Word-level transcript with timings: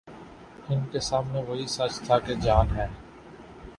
ان 0.69 0.79
کے 0.91 0.99
سامنے 0.99 1.43
وہی 1.43 1.67
سچ 1.67 1.99
تھا 1.99 2.19
کہ 2.19 2.35
جان 2.35 2.75
ہے۔ 2.75 2.87